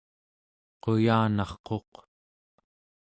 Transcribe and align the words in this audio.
quyanarquq 0.81 1.91